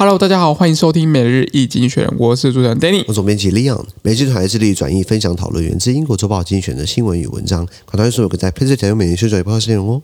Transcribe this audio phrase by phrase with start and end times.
[0.00, 10.02] Hello，大家好，欢迎收听每日易精选，我是主持人 Danny，我总编辑 Leon，每日团队致力转译、分享、讨论源自英国周报精选的新闻与文章，广大所有个在 PressPlay 采用每日宣传与播客内容哦。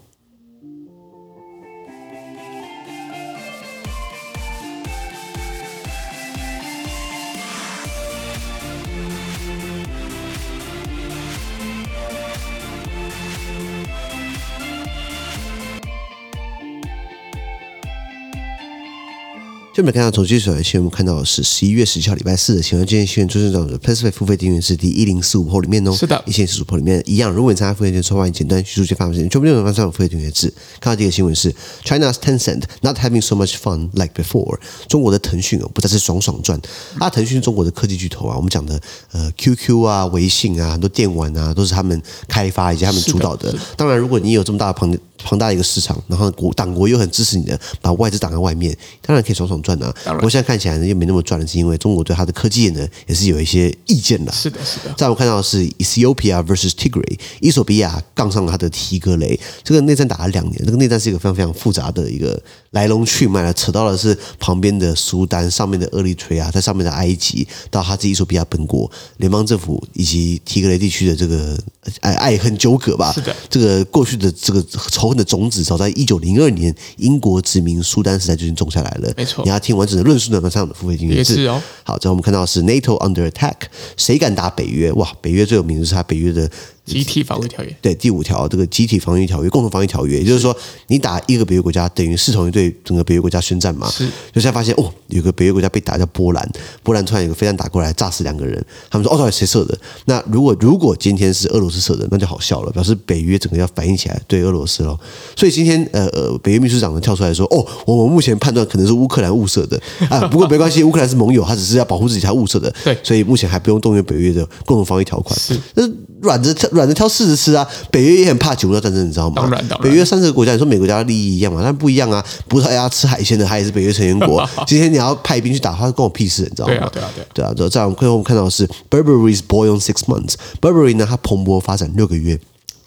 [19.77, 22.87] 就没看到统计所的新闻，我们看到的是十一月十七号礼拜四的新闻。
[22.87, 25.93] 今天新闻出现在我们的 PressPlay 付费订阅是第一零四五号里面哦。
[25.93, 27.31] 是的，一千四十五号里面一样。
[27.31, 30.51] 如果你参加付费订阅，抽欢迎简单叙述及发布时间，全部内容放上付费订阅制。
[30.81, 34.59] 看到第一个新闻是 China's Tencent not having so much fun like before。
[34.89, 36.59] 中国的腾讯哦，不再是爽爽赚。
[36.99, 38.81] 啊，腾讯是中国的科技巨头啊，我们讲的
[39.13, 43.53] 呃 QQ 啊、微信啊、很多电玩啊，都是他们开发以及他们主导的。
[43.53, 49.95] 的当然，如果你有这么大的庞庞大的一个市场，然后国党国又很支持你的，把外资挡在外面，当然可以爽爽赚啊。
[50.15, 50.47] 不过现在。
[50.47, 54.31] 看起来呢又没那么赚了是因为中国对它的科技业呢也是有一些意见的。
[54.31, 54.95] 是的，是的。
[54.97, 59.37] 在我们看到的是 Ethiopia versus Tigray，伊索比亚杠上了他的提格雷。
[59.65, 71.59] 这个内战打了两年，这个内战是一个非常非常复杂的一个来龙去脉了，扯到的是旁边的苏丹，上面的厄立垂亚，在上面的埃及，到他自己伊索比亚本国联邦政府以及提格雷地区的这个
[72.03, 73.13] 爱爱恨纠葛吧。
[73.13, 79.13] 是的，这个过去的这个仇恨的种子，早在一九零二年英国殖民苏丹时代就已经种下来了。
[79.17, 80.41] 没错，你要听完整的论述呢？
[80.41, 81.63] 马上付费订阅制哦。
[81.83, 83.55] 好，这我们看到是 NATO under attack，
[83.97, 84.93] 谁敢打北约？
[84.93, 86.51] 哇，北约最有名的是他北约的。
[86.87, 90.57] 集体防御条约，对，第五条这个集体防御条约、共同防御条约，也就是说，
[90.87, 93.91] 你打一个北约国家，等于视同于对整个北约国家宣战嘛。
[93.91, 96.49] 是，就现在发现哦，有个北约国家被打叫波兰，
[96.85, 98.65] 波兰突然有个飞弹打过来，炸死两个人。
[98.89, 99.77] 他们说哦，到底谁射的？
[100.05, 104.97] 那如果如果今天是俄罗斯射的，那就好笑了，表示北约整个要反应起来对俄罗斯喽。
[105.35, 112.73] 所以今天呃呃，北约秘书长呢跳出来说哦，我们目前判断可能是乌克兰误射的 啊，不过没关系，乌克兰是盟友，他只是要保护自己才误射的。
[112.85, 115.37] 对，所以目前还不用动用北约的共同防御条款。
[115.39, 115.83] 是，那
[116.21, 117.53] 软着挑软的挑柿子吃。
[117.55, 119.43] 啊，北约也很怕九二战争，你知道吗？
[119.43, 119.91] 当然，当然。
[119.91, 121.61] 北约三十个国家，你说每个国家的利益一样嘛？
[121.65, 122.25] 但不一样啊。
[122.47, 124.49] 葡萄牙吃海鲜的，他也是北约成员国。
[124.65, 126.75] 今天你要派兵去打，他关我屁事，你知道吗？
[126.75, 127.53] 对啊，对啊，对啊。
[127.57, 130.35] 对啊，在我们最后我们看到的是 Burberry's boom six months。
[130.61, 132.39] Burberry 呢，它蓬勃发展六个月。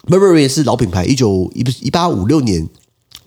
[0.07, 2.67] Burberry 是老品牌，一九一一八五六年。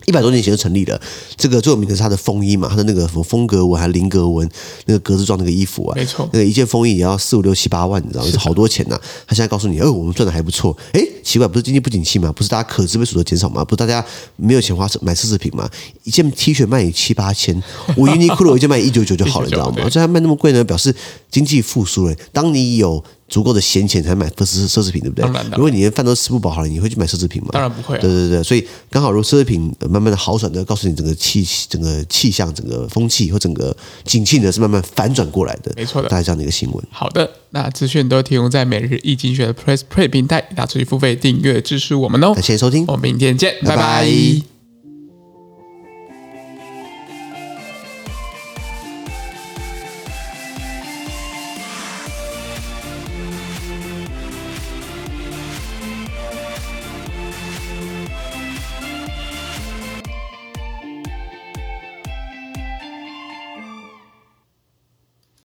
[0.05, 0.99] 一百多年前就成立了，
[1.37, 4.49] 这个最有名的是它的风衣嘛，它的那个什么风格纹还是菱格纹，
[4.85, 8.29] 那个格子状那个衣服啊，没错，那个一件风衣也要四五六七八万，你知道吗？
[8.31, 9.01] 是好多钱呐、啊。
[9.27, 10.75] 他现在告诉你，哦，我们赚的还不错。
[10.93, 12.31] 哎，奇怪，不是经济不景气嘛？
[12.31, 13.63] 不是大家可支配所得减少嘛？
[13.63, 14.03] 不是大家
[14.35, 15.69] 没有钱花买奢侈品嘛？
[16.03, 17.55] 一件 T 恤卖你七八千，
[17.95, 19.87] 我 Uniqlo 一件卖一九九就好了，你知道吗？
[19.89, 20.93] 这还卖那么贵呢，表示
[21.31, 22.15] 经济复苏了。
[22.31, 23.03] 当你有
[23.33, 25.23] 足够的闲钱才买奢侈奢侈品，对不对？
[25.23, 27.49] 当然，如果你连饭都吃不饱，好了，你会去买奢侈品吗？
[27.51, 27.99] 当然不会、啊。
[27.99, 35.71] 对对对，所以刚好，如果奢侈品慢慢的好转的，告诉你整个气、整个气象、整个风气或整个景气呢，是慢慢反转过来的。
[35.75, 36.85] 没错的，大概这样的一个新闻。
[36.91, 42.35] 好的，那资讯都提供在每日易经济学的 Press Play 平台，大家持续付费订阅支持我们哦。
[42.35, 43.75] 感谢收听，我们明天见，拜拜。
[43.75, 44.52] 拜拜。